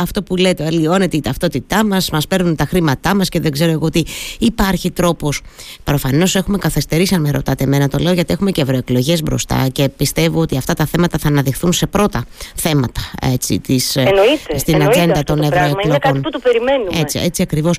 αυτό 0.00 0.22
που 0.22 0.36
λέτε, 0.36 0.64
αλλοιώνεται 0.64 1.16
η 1.16 1.20
ταυτότητά 1.20 1.84
μας, 1.84 2.10
μας 2.10 2.26
παίρνουν 2.26 2.56
τα 2.56 2.64
χρήματά 2.64 3.14
μας 3.14 3.28
και 3.28 3.40
δεν 3.40 3.52
ξέρω 3.52 3.70
εγώ 3.70 3.90
τι. 3.90 4.02
Υπάρχει 4.38 4.90
τρόπος. 4.90 5.42
Προφανώς 5.84 6.34
έχουμε 6.34 6.58
καθυστερήσει, 6.58 7.14
αν 7.14 7.20
με 7.20 7.30
ρωτάτε 7.30 7.64
εμένα, 7.64 7.88
το 7.88 7.98
λέω 7.98 8.12
γιατί 8.12 8.32
έχουμε 8.32 8.50
και 8.50 8.60
ευρωεκλογές 8.60 9.22
μπροστά 9.22 9.66
και 9.72 9.88
πιστεύω 9.88 10.40
ότι 10.40 10.56
αυτά 10.56 10.74
τα 10.74 10.86
θέματα 10.86 11.18
θα 11.18 11.28
αναδειχθούν 11.28 11.72
σε 11.72 11.86
πρώτα 11.86 12.24
θέματα 12.54 13.00
έτσι, 13.32 13.58
της, 13.60 13.96
ε, 13.96 14.12
στην 14.56 14.82
ατζέντα 14.82 15.22
των 15.22 15.42
ευρωεκλογών. 15.42 15.80
Είναι 15.84 15.98
κάτι 15.98 16.20
που 16.20 16.30
το 16.30 16.38
περιμένουμε. 16.38 16.90
Έτσι, 17.00 17.18
έτσι 17.18 17.42
ακριβώς. 17.42 17.78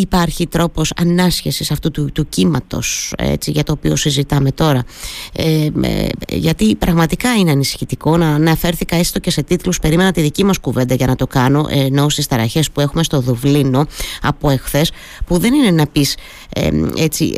Υπάρχει 0.00 0.46
τρόπος 0.46 0.92
ανάσχεσης 0.96 1.70
αυτού 1.74 1.90
του, 1.90 2.12
του 2.12 2.28
κύματος 2.28 3.14
για 3.46 3.62
το 3.62 3.72
οποίο 3.72 3.96
συζητάμε 3.96 4.52
τώρα. 4.52 4.84
Ε, 5.32 5.68
γιατί 6.28 6.74
πραγματικά 6.74 7.34
είναι 7.34 7.50
ανησυχητικό 7.50 8.16
να 8.16 8.28
αναφέρθηκα 8.28 8.96
έστω 8.96 9.18
και 9.18 9.30
σε 9.30 9.42
τίτλους. 9.42 9.78
Περίμενα 9.78 10.12
τη 10.12 10.20
δική 10.20 10.44
μας 10.44 10.58
κουβέντα 10.58 10.94
για 10.94 11.06
να 11.06 11.16
το 11.16 11.26
κάνω, 11.26 11.66
ενώ 11.70 12.08
στις 12.08 12.26
ταραχές 12.26 12.70
που 12.70 12.80
έχουμε 12.80 13.02
στο 13.02 13.20
Δουβλίνο 13.20 13.86
από 14.22 14.50
εχθές, 14.50 14.90
που 15.26 15.38
δεν 15.38 15.54
είναι 15.54 15.70
να 15.70 15.86
πεις 15.86 16.16
έτσι, 16.96 17.34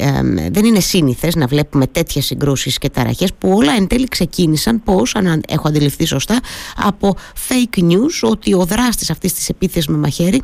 δεν 0.51 0.65
είναι 0.65 0.81
σύνηθες 0.81 1.35
να 1.35 1.47
βλέπουμε 1.47 1.87
τέτοιες 1.87 2.25
συγκρούσεις 2.25 2.79
και 2.79 2.89
ταραχές 2.89 3.33
που 3.39 3.51
όλα 3.53 3.73
εν 3.73 3.87
τέλει 3.87 4.09
ξεκίνησαν 4.09 4.83
πώς, 4.83 5.15
αν 5.15 5.43
έχω 5.49 5.69
αντιληφθεί 5.69 6.05
σωστά, 6.05 6.41
από 6.77 7.17
fake 7.49 7.81
news 7.81 8.29
ότι 8.31 8.55
ο 8.55 8.65
δράστης 8.65 9.11
αυτής 9.11 9.33
της 9.33 9.49
επίθεσης 9.49 9.89
με 9.89 9.97
μαχαίρι 9.97 10.43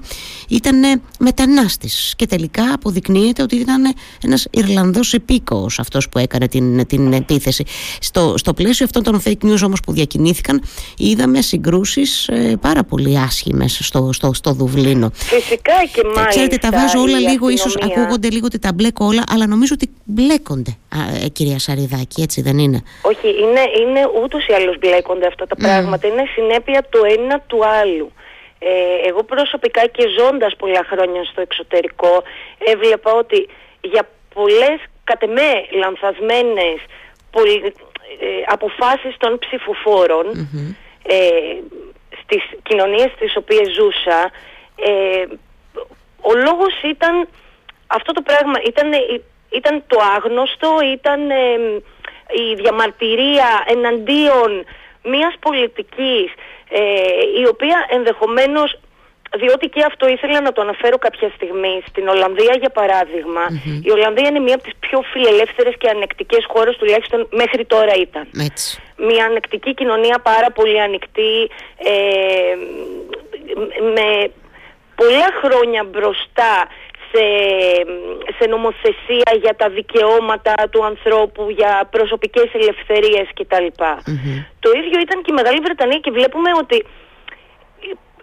ήταν 0.48 1.00
μετανάστης. 1.18 2.14
Και 2.16 2.26
τελικά 2.26 2.72
αποδεικνύεται 2.72 3.42
ότι 3.42 3.56
ήταν 3.56 3.81
ένας 4.24 4.46
Ιρλανδός 4.50 5.12
επίκοος 5.12 5.78
αυτός 5.78 6.08
που 6.08 6.18
έκανε 6.18 6.48
την, 6.48 6.86
την 6.86 7.12
επίθεση. 7.12 7.64
Στο, 8.00 8.34
στο 8.36 8.54
πλαίσιο 8.54 8.84
αυτών 8.84 9.02
των 9.02 9.22
fake 9.24 9.44
news 9.44 9.62
όμως 9.64 9.80
που 9.80 9.92
διακινήθηκαν, 9.92 10.62
είδαμε 10.96 11.40
συγκρούσεις 11.40 12.28
ε, 12.28 12.56
πάρα 12.60 12.84
πολύ 12.84 13.18
άσχημες 13.18 13.78
στο, 13.82 14.10
στο, 14.12 14.32
στο 14.32 14.52
Δουβλίνο. 14.52 15.10
Φυσικά 15.14 15.74
και 15.92 16.02
μάλιστα. 16.04 16.28
Ξέρετε, 16.28 16.56
τα 16.56 16.70
βάζω 16.70 17.00
όλα 17.00 17.18
λίγο, 17.18 17.48
ίσως 17.48 17.76
ακούγονται 17.76 18.30
λίγο 18.30 18.46
ότι 18.46 18.58
τα 18.58 18.70
μπλέκω 18.74 19.06
όλα, 19.06 19.22
αλλά 19.32 19.46
νομίζω 19.46 19.72
ότι 19.74 19.90
μπλέκονται, 20.04 20.76
α, 20.88 21.24
ε, 21.24 21.28
κυρία 21.28 21.58
Σαριδάκη, 21.58 22.22
έτσι 22.22 22.42
δεν 22.42 22.58
είναι; 22.58 22.82
Όχι, 23.02 23.28
είναι, 23.28 23.62
είναι 23.80 24.00
ούτως 24.22 24.46
ή 24.46 24.52
άλλως 24.52 24.78
μπλέκονται 24.78 25.26
αυτά 25.26 25.46
τα 25.46 25.56
πράγματα. 25.56 26.06
Είναι 26.06 26.24
συνέπεια 26.34 26.86
το 26.90 26.98
ένα 27.18 27.40
του 27.40 27.58
άλλου. 27.82 28.12
Ε, 28.58 29.08
εγώ 29.08 29.22
προσωπικά 29.22 29.86
και 29.86 30.04
ζώντας 30.18 30.56
πολλά 30.56 30.82
χρόνια 30.90 31.24
στο 31.24 31.40
εξωτερικό 31.40 32.22
έβλεπα 32.58 33.12
ότι 33.12 33.48
για 33.82 34.08
πολλές 34.34 34.78
κατ' 35.04 35.22
εμέ 35.22 35.66
λανθασμένες 35.70 36.78
ε, 38.20 38.42
αποφάσεις 38.46 39.16
των 39.18 39.38
ψηφοφορων 39.38 40.48
ε, 41.02 41.18
στις 42.22 42.42
κοινωνίες 42.62 43.10
στις 43.14 43.36
οποίες 43.36 43.68
ζούσα 43.72 44.30
ε, 44.76 45.24
ο 46.20 46.34
λόγος 46.34 46.82
ήταν 46.82 47.28
αυτό 47.86 48.12
το 48.12 48.22
πράγμα 48.22 48.58
ήταν, 48.66 48.90
ήταν 49.50 49.84
το 49.86 49.98
άγνωστο 50.16 50.78
ήταν 50.92 51.30
η 52.28 52.54
διαμαρτυρία 52.54 53.64
εναντίον 53.66 54.64
μιας 55.04 55.34
πολιτικής 55.40 56.32
η 57.40 57.46
οποία 57.48 57.86
ενδεχομένως 57.88 58.78
διότι 59.38 59.68
και 59.68 59.82
αυτό 59.86 60.08
ήθελα 60.08 60.40
να 60.40 60.52
το 60.52 60.60
αναφέρω 60.60 60.98
κάποια 60.98 61.30
στιγμή. 61.34 61.82
Στην 61.88 62.08
Ολλανδία, 62.08 62.54
για 62.58 62.70
παραδειγμα 62.70 63.44
η 63.82 63.90
Ολλανδία 63.90 64.28
είναι 64.28 64.38
μία 64.38 64.54
από 64.54 64.62
τις 64.62 64.72
πιο 64.80 65.02
φιλελεύθερες 65.12 65.74
και 65.78 65.88
ανεκτικές 65.88 66.44
χώρες, 66.48 66.76
τουλάχιστον 66.76 67.28
μέχρι 67.30 67.64
τώρα 67.64 67.94
ήταν. 67.94 68.28
Έτσι. 68.50 68.82
Μία 68.96 69.24
ανεκτική 69.24 69.74
κοινωνία, 69.74 70.18
πάρα 70.18 70.50
πολύ 70.50 70.80
ανοιχτή, 70.80 71.50
ε, 71.76 72.54
με 73.96 74.30
πολλά 74.94 75.28
χρόνια 75.42 75.84
μπροστά 75.84 76.52
σε, 77.12 77.24
σε 78.38 78.44
νομοθεσία 78.48 79.30
για 79.40 79.54
τα 79.56 79.68
δικαιώματα 79.68 80.54
του 80.70 80.84
ανθρώπου, 80.84 81.50
για 81.50 81.88
προσωπικές 81.90 82.48
ελευθερίες 82.52 83.26
κτλ. 83.34 83.66
Το 84.60 84.70
ίδιο 84.80 85.00
ήταν 85.00 85.22
και 85.22 85.30
η 85.34 85.38
Μεγάλη 85.40 85.60
Βρετανία 85.60 85.98
και 85.98 86.10
βλέπουμε 86.10 86.50
ότι 86.62 86.84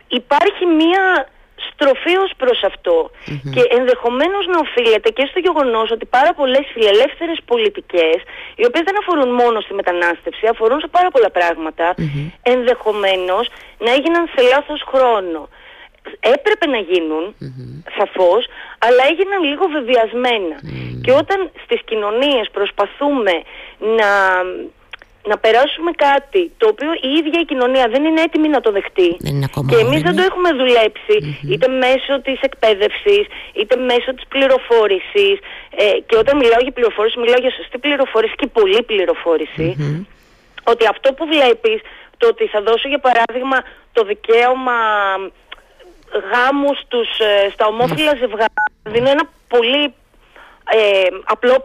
υπάρχει 0.09 0.65
μία 0.65 1.27
στροφή 1.67 2.15
ως 2.25 2.31
προς 2.37 2.63
αυτο 2.63 3.11
και 3.53 3.63
ενδεχομένως 3.77 4.45
να 4.47 4.57
οφείλεται 4.65 5.09
και 5.09 5.25
στο 5.29 5.39
γεγονός 5.39 5.91
ότι 5.91 6.05
πάρα 6.05 6.33
πολλές 6.33 6.65
φιλελεύθερες 6.73 7.39
πολιτικές 7.45 8.17
οι 8.55 8.65
οποίες 8.65 8.83
δεν 8.85 8.97
αφορούν 9.01 9.29
μόνο 9.41 9.61
στη 9.61 9.73
μετανάστευση 9.73 10.47
αφορούν 10.47 10.79
σε 10.79 10.87
πάρα 10.87 11.09
πολλά 11.11 11.29
πράγματα 11.29 11.93
mm-hmm. 11.97 12.31
ενδεχομένως 12.43 13.45
να 13.77 13.91
έγιναν 13.91 14.29
σε 14.35 14.41
λάθος 14.51 14.81
χρόνο. 14.91 15.49
Έπρεπε 16.19 16.65
να 16.65 16.77
γίνουν 16.77 17.35
σαφώς 17.97 18.47
αλλά 18.85 19.01
έγιναν 19.11 19.43
λίγο 19.43 19.65
βεβαιασμένα. 19.67 20.57
Και 21.03 21.11
όταν 21.11 21.51
στις 21.63 21.81
κοινωνίες 21.85 22.49
προσπαθούμε 22.51 23.33
να 23.99 24.09
να 25.27 25.37
περάσουμε 25.37 25.91
κάτι 25.91 26.51
το 26.57 26.67
οποίο 26.67 26.91
η 27.07 27.09
ίδια 27.19 27.39
η 27.39 27.45
κοινωνία 27.45 27.87
δεν 27.87 28.03
είναι 28.05 28.21
έτοιμη 28.21 28.47
να 28.47 28.61
το 28.61 28.71
δεχτεί. 28.71 29.17
Και 29.69 29.75
εμείς 29.85 30.01
δεν 30.01 30.15
το 30.15 30.21
έχουμε 30.21 30.49
είτε 31.51 31.67
μέσω 31.67 32.21
της 32.21 32.39
εκπαίδευσης 32.41 33.25
είτε 33.53 33.75
μέσω 33.75 34.13
της 34.15 34.25
πληροφόρησης. 34.27 35.35
Ε, 35.75 35.99
και 36.07 36.15
όταν 36.17 36.37
μιλάω 36.37 36.61
για 36.61 36.71
πληροφόρηση 36.71 37.19
μιλάω 37.19 37.39
για 37.39 37.51
σωστή 37.51 37.77
πληροφόρηση 37.77 38.35
και 38.35 38.47
πολλή 38.47 38.81
ότι 40.63 40.85
αυτό 40.87 41.13
που 41.13 41.25
βλέπεις 41.25 41.79
το 42.17 42.27
ότι 42.27 42.47
θα 42.47 42.61
δώσω 42.61 42.87
για 42.87 42.99
παράδειγμα 42.99 43.57
το 43.93 44.03
δικαίωμα 44.03 44.77
γάμους 46.31 46.77
στους, 46.79 47.19
ε, 47.19 47.49
στα 47.53 47.65
ομόφυλα 47.65 48.13
ζευγάρια 48.21 48.63
δίνω 48.83 49.09
ένα 49.09 49.29
πολύ 49.47 49.93
ε, 50.71 51.07
απλό 51.23 51.59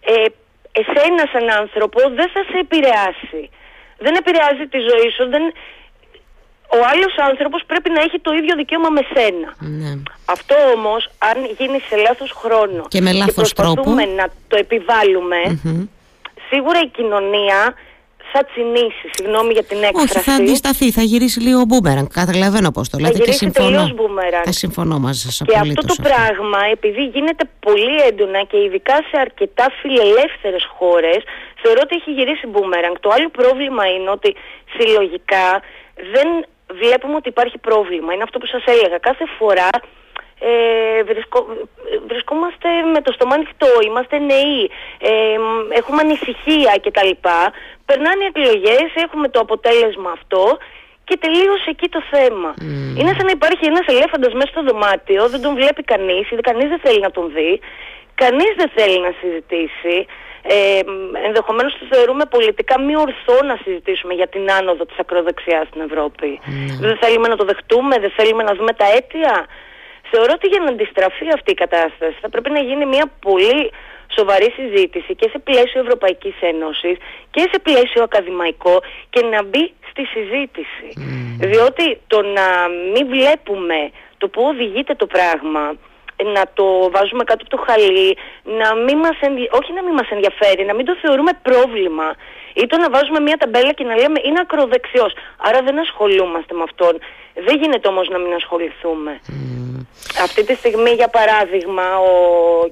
ε, 0.00 0.24
εσένα 0.72 1.22
σαν 1.32 1.50
άνθρωπο 1.60 2.00
δεν 2.18 2.28
θα 2.34 2.42
σε 2.50 2.58
επηρεάσει. 2.58 3.50
Δεν 3.98 4.14
επηρεάζει 4.14 4.66
τη 4.66 4.78
ζωή 4.78 5.10
σου. 5.16 5.28
Δεν... 5.28 5.42
Ο 6.78 6.80
άλλος 6.92 7.14
άνθρωπος 7.30 7.62
πρέπει 7.66 7.90
να 7.90 8.00
έχει 8.00 8.18
το 8.20 8.32
ίδιο 8.32 8.54
δικαίωμα 8.56 8.88
με 8.88 9.02
σένα. 9.14 9.54
Ναι. 9.58 9.92
Αυτό 10.24 10.54
όμως, 10.76 11.10
αν 11.18 11.36
γίνει 11.58 11.80
σε 11.88 11.96
λάθος 11.96 12.30
χρόνο 12.30 12.84
και, 12.88 13.00
με 13.00 13.12
λάθος 13.12 13.34
και 13.34 13.40
προσπαθούμε 13.40 14.04
να 14.04 14.26
το 14.48 14.56
επιβαλλουμε 14.56 15.40
σίγουρα 16.50 16.80
η 16.80 16.88
κοινωνία 16.88 17.74
θα 18.32 18.44
τσινήσει, 18.44 19.06
συγγνώμη 19.16 19.52
για 19.52 19.64
την 19.64 19.82
έκφραση. 19.82 20.18
Όχι, 20.18 20.24
θα 20.28 20.34
αντισταθεί, 20.34 20.90
θα 20.90 21.02
γυρίσει 21.02 21.40
λίγο 21.40 21.62
μπούμεραν. 21.68 22.08
Καταλαβαίνω 22.20 22.70
πώς 22.70 22.88
το 22.88 22.98
λέτε 22.98 23.18
και 23.18 23.32
συμφωνώ. 23.32 23.92
Μπούμεραν. 23.94 24.42
Θα 24.44 24.52
συμφωνώ 24.52 24.98
μαζί 24.98 25.20
σας. 25.20 25.42
Και 25.46 25.58
αυτό 25.58 25.82
το 25.92 25.96
πράγμα, 26.08 26.60
επειδή 26.72 27.02
γίνεται 27.04 27.44
πολύ 27.60 27.96
έντονα 28.08 28.40
και 28.50 28.58
ειδικά 28.64 28.96
σε 29.08 29.16
αρκετά 29.20 29.66
φιλελεύθερες 29.80 30.64
χώρες, 30.76 31.20
θεωρώ 31.62 31.80
ότι 31.82 31.94
έχει 31.96 32.10
γυρίσει 32.18 32.46
μπούμεραν. 32.46 32.92
Το 33.00 33.10
άλλο 33.16 33.28
πρόβλημα 33.28 33.84
είναι 33.94 34.10
ότι 34.10 34.34
συλλογικά 34.74 35.46
δεν 36.14 36.28
βλέπουμε 36.80 37.14
ότι 37.20 37.28
υπάρχει 37.28 37.58
πρόβλημα. 37.58 38.12
Είναι 38.12 38.22
αυτό 38.22 38.38
που 38.38 38.46
σας 38.46 38.64
έλεγα. 38.74 38.98
Κάθε 38.98 39.24
φορά 39.38 39.70
ε, 40.48 41.02
βρισκό, 41.02 41.46
βρισκόμαστε 42.06 42.68
με 42.94 43.00
το 43.00 43.12
στόμα 43.12 43.34
ανοιχτό, 43.34 43.70
είμαστε 43.86 44.18
νέοι, 44.18 44.70
ε, 44.98 45.36
έχουμε 45.78 46.00
ανησυχία 46.00 46.72
κτλ. 46.84 47.12
Περνάνε 47.86 48.24
οι 48.24 48.30
εκλογές, 48.32 48.88
έχουμε 48.94 49.28
το 49.28 49.40
αποτέλεσμα 49.40 50.10
αυτό 50.10 50.58
και 51.04 51.16
τελείωσε 51.16 51.70
εκεί 51.74 51.88
το 51.88 52.02
θέμα. 52.10 52.54
Είναι 52.98 53.12
σαν 53.16 53.26
να 53.28 53.34
υπάρχει 53.38 53.64
ένας 53.72 53.86
ελέφαντας 53.86 54.32
μέσα 54.32 54.50
στο 54.54 54.62
δωμάτιο, 54.62 55.28
δεν 55.28 55.40
τον 55.42 55.54
βλέπει 55.54 55.82
κανείς, 55.82 56.28
κανείς 56.40 56.68
δεν 56.68 56.80
θέλει 56.84 57.00
να 57.00 57.10
τον 57.10 57.32
δει, 57.34 57.60
κανείς 58.14 58.52
δεν 58.56 58.70
θέλει 58.76 58.98
να 59.00 59.12
συζητήσει. 59.20 59.96
Ε, 60.42 60.80
ενδεχομένως 61.26 61.72
το 61.78 61.84
θεωρούμε 61.90 62.24
πολιτικά 62.24 62.80
μη 62.80 62.96
ορθό 62.96 63.36
να 63.50 63.56
συζητήσουμε 63.64 64.14
για 64.14 64.28
την 64.28 64.50
άνοδο 64.58 64.84
της 64.86 64.98
ακροδεξιάς 64.98 65.66
στην 65.66 65.80
Ευρώπη. 65.80 66.40
Δεν 66.80 66.96
θέλουμε 67.02 67.28
να 67.28 67.36
το 67.36 67.44
δεχτούμε, 67.44 67.98
δεν 67.98 68.12
θέλουμε 68.16 68.42
να 68.42 68.54
δούμε 68.54 68.72
τα 68.72 68.86
αίτια. 68.94 69.46
Θεωρώ 70.10 70.32
ότι 70.34 70.46
για 70.46 70.60
να 70.60 70.68
αντιστραφεί 70.68 71.26
αυτή 71.34 71.50
η 71.50 71.54
κατάσταση 71.54 72.16
θα 72.20 72.28
πρέπει 72.28 72.50
να 72.50 72.60
γίνει 72.60 72.86
μια 72.86 73.06
πολύ 73.20 73.72
σοβαρή 74.16 74.52
συζήτηση 74.56 75.14
και 75.14 75.28
σε 75.32 75.38
πλαίσιο 75.38 75.80
Ευρωπαϊκής 75.80 76.34
Ένωσης 76.40 76.96
και 77.30 77.40
σε 77.52 77.58
πλαίσιο 77.62 78.02
ακαδημαϊκό 78.02 78.82
και 79.10 79.20
να 79.32 79.42
μπει 79.42 79.72
στη 79.90 80.04
συζήτηση. 80.04 80.88
Διότι 81.38 82.00
το 82.06 82.22
να 82.22 82.46
μην 82.92 83.06
βλέπουμε 83.06 83.90
το 84.18 84.28
που 84.28 84.42
οδηγείται 84.42 84.94
το 84.94 85.06
πράγμα 85.06 85.76
να 86.24 86.42
το 86.54 86.90
βάζουμε 86.90 87.24
κάτω 87.24 87.44
από 87.46 87.56
το 87.56 87.62
χαλί, 87.66 88.16
να 88.60 88.74
μην 88.74 88.98
μας 88.98 89.16
όχι 89.50 89.72
να 89.72 89.82
μην 89.82 89.94
μας 89.94 90.08
ενδιαφέρει, 90.10 90.64
να 90.64 90.74
μην 90.74 90.84
το 90.86 90.96
θεωρούμε 91.02 91.32
πρόβλημα 91.42 92.14
ή 92.54 92.66
το 92.66 92.76
να 92.76 92.90
βάζουμε 92.90 93.20
μια 93.20 93.36
ταμπέλα 93.36 93.72
και 93.72 93.84
να 93.84 93.94
λέμε 93.96 94.20
είναι 94.24 94.40
ακροδεξιός, 94.40 95.12
άρα 95.36 95.62
δεν 95.62 95.78
ασχολούμαστε 95.78 96.54
με 96.54 96.62
αυτόν. 96.62 96.98
Δεν 97.34 97.56
γίνεται 97.60 97.88
όμως 97.88 98.08
να 98.08 98.18
μην 98.18 98.32
ασχοληθούμε. 98.34 99.20
Αυτή 100.22 100.44
τη 100.44 100.54
στιγμή 100.54 100.90
για 100.90 101.08
παράδειγμα 101.08 101.98
ο 101.98 102.12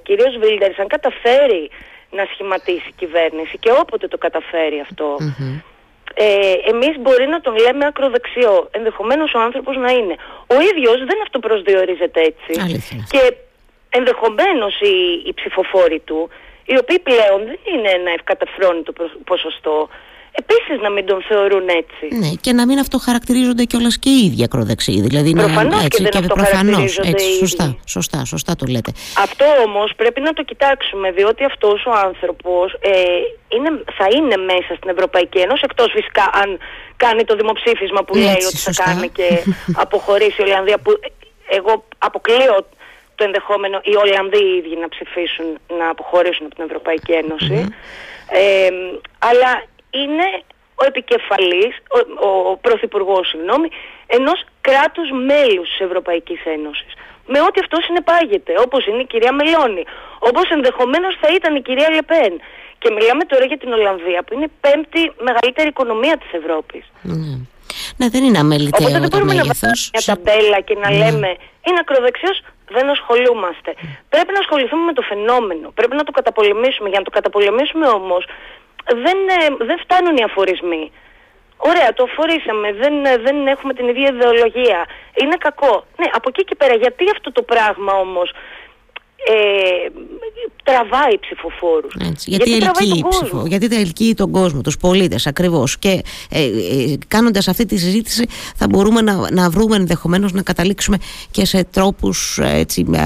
κύριος 0.03 0.37
Βίλντερς 0.39 0.79
αν 0.79 0.87
καταφέρει 0.87 1.71
να 2.11 2.25
σχηματίσει 2.33 2.93
κυβέρνηση 2.97 3.59
και 3.59 3.71
όποτε 3.81 4.09
το 4.09 4.19
καταφέρει 4.19 4.81
ε, 6.21 6.71
εμείς 6.73 6.95
μπορεί 6.99 7.27
να 7.27 7.41
τον 7.41 7.55
λέμε 7.57 7.87
ακροδεξιό. 7.87 8.69
Ενδεχομένως 8.71 9.35
ο 9.35 9.39
άνθρωπος 9.39 9.77
να 9.77 9.91
είναι. 9.93 10.15
Ο 10.47 10.57
ίδιος 10.71 10.99
δεν 11.09 11.19
αυτοπροσδιορίζεται 11.23 12.21
έτσι. 12.21 12.53
Και 13.13 13.23
ενδεχομένως 13.89 14.81
οι, 14.81 14.95
οι 15.27 15.33
ψηφοφόροι 15.35 16.01
του, 16.05 16.29
οι 16.65 16.77
οποίοι 16.79 16.99
πλέον 16.99 17.39
δεν 17.45 17.59
είναι 17.73 17.91
ένα 17.91 18.11
ευκαταφρόνητο 18.11 18.93
ποσοστό, 19.25 19.89
επίσης 20.43 20.77
να 20.81 20.91
μην 20.91 21.07
τον 21.07 21.23
θεωρούν 21.29 21.69
έτσι. 21.69 22.05
Ναι, 22.23 22.31
και 22.41 22.53
να 22.53 22.67
μην 22.67 22.79
αυτοχαρακτηρίζονται 22.79 23.65
κιόλας 23.65 23.99
και 23.99 24.11
οι 24.11 24.25
ίδιοι 24.27 24.43
ακροδεξιοί. 24.45 25.01
Δηλαδή 25.01 25.31
προφανώς 25.33 25.85
έτσι, 25.85 26.03
και 26.03 26.09
δεν 26.11 26.23
και 26.23 26.27
προφανώς, 26.35 26.99
έτσι, 26.99 27.27
σωστά, 27.43 27.77
σωστά, 27.87 28.25
σωστά 28.25 28.57
το 28.57 28.67
λέτε. 28.75 28.91
Αυτό 29.27 29.45
όμως 29.67 29.93
πρέπει 29.97 30.21
να 30.21 30.33
το 30.33 30.43
κοιτάξουμε, 30.43 31.11
διότι 31.11 31.45
αυτός 31.45 31.87
ο 31.87 31.93
άνθρωπος 32.07 32.67
ε, 32.81 32.93
θα 33.99 34.07
είναι 34.17 34.37
μέσα 34.37 34.73
στην 34.79 34.89
Ευρωπαϊκή 34.91 35.39
Ένωση, 35.39 35.63
εκτός 35.65 35.91
φυσικά 35.93 36.25
αν 36.43 36.59
κάνει 36.97 37.25
το 37.25 37.35
δημοψήφισμα 37.37 38.05
που 38.05 38.15
λέει 38.17 38.43
ότι 38.51 38.61
θα 38.67 38.73
κάνει 38.85 39.09
και 39.09 39.29
αποχωρήσει 39.85 40.37
η 40.39 40.43
Ολλανδία. 40.43 40.79
Που 40.79 40.91
εγώ 41.49 41.85
αποκλείω 41.99 42.57
το 43.15 43.25
ενδεχόμενο 43.25 43.81
οι 43.83 43.95
Ολλανδοί 43.97 44.43
οι 44.45 44.57
ίδιοι 44.57 44.77
να 44.85 44.89
ψηφίσουν 44.89 45.47
να 45.79 45.89
αποχωρήσουν 45.89 46.47
από 46.47 46.55
την 46.55 46.65
Ευρωπαϊκή 46.65 47.13
Ε, 48.31 48.69
αλλά 49.19 49.51
είναι 49.91 50.27
ο 50.81 50.85
επικεφαλής, 50.91 51.75
ο, 51.97 52.29
ο 52.29 52.57
πρωθυπουργός, 52.57 53.29
συγγνώμη, 53.29 53.69
ενός 54.07 54.39
κράτους 54.61 55.09
μέλους 55.31 55.69
της 55.69 55.81
Ευρωπαϊκής 55.81 56.41
Ένωσης. 56.57 56.93
Με 57.33 57.39
ό,τι 57.47 57.61
αυτό 57.65 57.77
συνεπάγεται, 57.87 58.53
όπως 58.65 58.87
είναι 58.87 59.03
η 59.07 59.09
κυρία 59.13 59.33
Μελώνη, 59.33 59.85
όπως 60.19 60.47
ενδεχομένως 60.51 61.13
θα 61.21 61.29
ήταν 61.39 61.57
η 61.57 61.63
κυρία 61.63 61.89
Λεπέν. 61.91 62.35
Και 62.79 62.91
μιλάμε 62.97 63.25
τώρα 63.25 63.45
για 63.45 63.59
την 63.59 63.73
Ολλανδία, 63.73 64.23
που 64.23 64.35
είναι 64.35 64.45
η 64.45 64.53
πέμπτη 64.61 65.03
μεγαλύτερη 65.29 65.69
οικονομία 65.69 66.17
της 66.19 66.31
Ευρώπης. 66.41 66.85
Ναι, 67.03 67.15
ναι 67.97 68.09
δεν 68.09 68.23
είναι 68.25 68.39
αμεληταίο 68.39 68.87
Οπότε 68.87 68.99
δεν 69.01 69.09
μπορούμε 69.11 69.35
να 69.35 69.45
βάλουμε 69.45 69.73
μια 69.93 70.03
ταμπέλα 70.11 70.61
και 70.61 70.75
να 70.83 70.89
ναι. 70.91 70.97
λέμε 71.01 71.31
είναι 71.67 71.81
ακροδεξιός, 71.85 72.37
δεν 72.77 72.87
ασχολούμαστε. 72.97 73.71
Πρέπει 74.09 74.33
να 74.37 74.41
ασχοληθούμε 74.45 74.85
με 74.91 74.93
το 74.99 75.03
φαινόμενο. 75.11 75.67
Πρέπει 75.79 75.95
να 75.97 76.05
το 76.05 76.13
καταπολεμήσουμε. 76.19 76.89
Για 76.89 76.99
να 76.99 77.05
το 77.05 77.11
καταπολεμήσουμε 77.11 77.87
όμως 77.87 78.23
δεν, 78.95 79.19
ε, 79.29 79.65
δεν 79.65 79.79
φτάνουν 79.79 80.17
οι 80.17 80.23
αφορισμοί. 80.23 80.93
Ωραία, 81.57 81.93
το 81.93 82.03
αφορήσαμε, 82.03 82.73
δεν, 82.73 83.05
ε, 83.05 83.17
δεν 83.17 83.47
έχουμε 83.47 83.73
την 83.75 83.89
ίδια 83.89 84.09
ιδεολογία. 84.09 84.87
Είναι 85.15 85.37
κακό. 85.39 85.85
Ναι, 85.97 86.07
από 86.13 86.29
εκεί 86.29 86.45
και 86.45 86.55
πέρα, 86.55 86.75
γιατί 86.75 87.05
αυτό 87.13 87.33
το 87.33 87.43
πράγμα 87.43 87.93
όμως; 87.93 88.33
Ε, 89.29 89.91
τραβάει 90.69 91.19
ψηφοφόρους. 91.21 91.95
Έτσι, 92.11 92.31
γιατί, 92.31 92.51
γιατί, 92.51 92.65
ελκύει 92.65 93.01
τον 93.01 93.11
κόσμο. 93.11 93.47
γιατί 93.47 93.77
ελκύει 93.77 94.15
τον 94.15 94.31
κόσμο, 94.31 94.61
τους 94.61 94.77
πολίτες 94.77 95.27
ακριβώς 95.27 95.79
και 95.79 96.03
ε, 96.31 96.43
ε, 96.43 96.99
κάνοντας 97.09 97.49
αυτή 97.49 97.67
τη 97.67 97.79
συζήτηση 97.79 98.27
θα 98.57 98.67
μπορούμε 98.71 99.01
να, 99.01 99.31
να 99.31 99.51
βρούμε 99.51 99.77
ενδεχομένως 99.77 100.33
να 100.33 100.43
καταλήξουμε 100.43 100.97
και 101.31 101.45
σε 101.45 101.65
τρόπους 101.65 102.39
έτσι, 102.43 102.87
ε, 102.95 102.99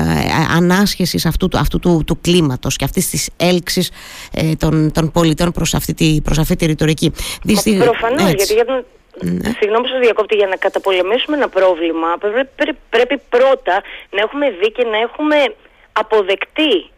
ανάσχεσης 0.57 1.26
αυτού, 1.26 1.49
αυτού 1.55 1.79
του, 1.79 2.02
του 2.07 2.19
κλίματος 2.21 2.76
και 2.76 2.85
αυτής 2.85 3.11
της 3.11 3.31
έλξης 3.37 3.91
ε, 4.33 4.55
των, 4.59 4.93
των 4.93 5.11
πολιτών 5.11 5.52
προς 5.52 5.75
αυτή 5.75 5.95
τη, 5.95 6.21
προς 6.25 6.38
αυτή 6.38 6.57
τη 6.57 6.67
ρητορική. 6.67 7.12
Δυστι... 7.43 7.76
Προφανώς, 7.76 8.33
γιατί 8.33 8.55
για 8.55 8.64
τον, 8.64 8.85
ναι. 9.21 9.50
Συγγνώμη 9.59 9.88
σας 9.88 9.99
διακόπτη, 10.00 10.35
για 10.37 10.47
να 10.47 10.57
καταπολεμήσουμε 10.57 11.37
ένα 11.37 11.49
πρόβλημα 11.49 12.09
πρέπει, 12.57 12.79
πρέπει 12.91 13.21
πρώτα 13.29 13.83
να 14.11 14.21
έχουμε 14.21 14.50
δει 14.50 14.73
και 14.73 14.85
να 14.85 14.99
έχουμε 14.99 15.37
αποδεκτεί 15.93 16.91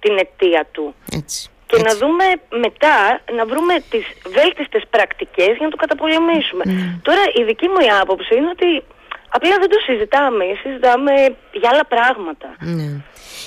την 0.00 0.18
αιτία 0.18 0.66
του. 0.72 0.94
Έτσι. 1.12 1.48
Και 1.66 1.82
να 1.82 1.96
δούμε 1.96 2.24
μετά, 2.50 3.20
να 3.36 3.46
βρούμε 3.46 3.74
τις 3.90 4.04
βέλτιστες 4.36 4.82
πρακτικές 4.90 5.56
για 5.56 5.66
να 5.66 5.70
το 5.70 5.76
καταπολεμήσουμε. 5.76 6.64
Ναι. 6.66 6.98
Τώρα 7.02 7.22
η 7.40 7.42
δική 7.44 7.68
μου 7.68 8.00
άποψη 8.00 8.34
είναι 8.36 8.48
ότι 8.48 8.82
απλά 9.28 9.58
δεν 9.58 9.68
το 9.68 9.78
συζητάμε, 9.86 10.44
συζητάμε 10.62 11.12
για 11.52 11.70
άλλα 11.72 11.84
πράγματα. 11.84 12.56
Ναι 12.58 13.02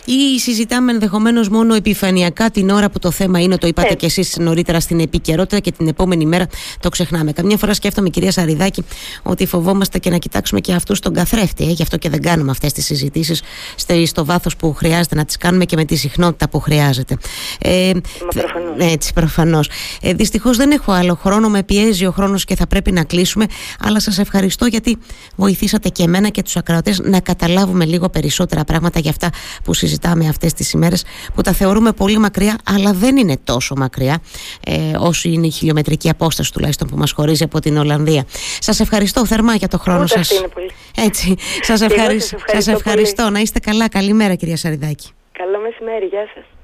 ή 0.05 0.39
συζητάμε 0.39 0.91
ενδεχομένως 0.91 1.49
μόνο 1.49 1.73
επιφανειακά 1.73 2.49
την 2.49 2.69
ώρα 2.69 2.89
που 2.89 2.99
το 2.99 3.11
θέμα 3.11 3.39
είναι, 3.39 3.57
το 3.57 3.67
είπατε 3.67 3.93
και 3.93 4.05
εσείς 4.05 4.37
νωρίτερα 4.37 4.79
στην 4.79 4.99
επικαιρότητα 4.99 5.59
και 5.59 5.71
την 5.71 5.87
επόμενη 5.87 6.25
μέρα 6.25 6.47
το 6.79 6.89
ξεχνάμε. 6.89 7.31
Καμιά 7.31 7.57
φορά 7.57 7.73
σκέφτομαι, 7.73 8.09
κυρία 8.09 8.31
Σαριδάκη, 8.31 8.83
ότι 9.23 9.45
φοβόμαστε 9.45 9.99
και 9.99 10.09
να 10.09 10.17
κοιτάξουμε 10.17 10.59
και 10.59 10.73
αυτούς 10.73 10.99
τον 10.99 11.13
καθρέφτη. 11.13 11.63
Ε, 11.63 11.71
γι' 11.71 11.81
αυτό 11.81 11.97
και 11.97 12.09
δεν 12.09 12.21
κάνουμε 12.21 12.51
αυτές 12.51 12.73
τις 12.73 12.85
συζητήσεις 12.85 13.41
στο 14.05 14.25
βάθος 14.25 14.55
που 14.55 14.73
χρειάζεται 14.73 15.15
να 15.15 15.25
τις 15.25 15.37
κάνουμε 15.37 15.65
και 15.65 15.75
με 15.75 15.85
τη 15.85 15.95
συχνότητα 15.95 16.49
που 16.49 16.59
χρειάζεται. 16.59 17.17
Ε, 17.59 17.91
προφανώς. 18.27 18.91
Έτσι, 18.93 19.13
προφανώς. 19.13 19.69
Ε, 20.01 20.13
Δυστυχώς 20.13 20.57
δεν 20.57 20.71
έχω 20.71 20.91
άλλο 20.91 21.15
χρόνο, 21.15 21.49
με 21.49 21.63
πιέζει 21.63 22.05
ο 22.05 22.11
χρόνος 22.11 22.45
και 22.45 22.55
θα 22.55 22.67
πρέπει 22.67 22.91
να 22.91 23.03
κλείσουμε. 23.03 23.45
Αλλά 23.79 23.99
σας 23.99 24.17
ευχαριστώ 24.17 24.65
γιατί 24.65 24.97
βοηθήσατε 25.35 25.89
και 25.89 26.03
εμένα 26.03 26.29
και 26.29 26.43
τους 26.43 26.55
ακροατές 26.55 26.99
να 26.99 27.19
καταλάβουμε 27.19 27.85
λίγο 27.85 28.09
περισσότερα 28.09 28.63
πράγματα 28.63 28.99
για 28.99 29.09
αυτά 29.09 29.29
που 29.63 29.73
συζητάμε 29.77 30.05
συζητάμε 30.07 30.27
αυτές 30.29 30.53
τις 30.53 30.71
ημέρες 30.71 31.03
που 31.35 31.41
τα 31.41 31.51
θεωρούμε 31.51 31.91
πολύ 31.91 32.17
μακριά 32.17 32.57
αλλά 32.65 32.93
δεν 32.93 33.17
είναι 33.17 33.37
τόσο 33.43 33.75
μακριά 33.75 34.19
ε, 34.65 34.97
όσο 34.99 35.29
είναι 35.29 35.47
η 35.47 35.49
χιλιομετρική 35.49 36.09
απόσταση 36.09 36.53
τουλάχιστον 36.53 36.87
που 36.87 36.97
μας 36.97 37.11
χωρίζει 37.11 37.43
από 37.43 37.59
την 37.59 37.77
Ολλανδία. 37.77 38.23
Σας 38.59 38.79
ευχαριστώ 38.79 39.25
θερμά 39.25 39.55
για 39.55 39.67
το 39.67 39.77
χρόνο 39.77 40.07
σας. 40.07 40.43
Έτσι. 40.95 41.35
Σας, 41.61 41.81
ευχαριστώ. 41.81 42.37
σας 42.45 42.67
ευχαριστώ. 42.67 43.29
Να 43.29 43.39
είστε 43.39 43.59
καλά. 43.59 43.89
Καλημέρα 43.89 44.35
κυρία 44.35 44.57
Σαριδάκη. 44.57 45.09
Καλό 45.31 45.59
μεσημέρι. 45.59 46.05
Γεια 46.05 46.27
σας. 46.33 46.56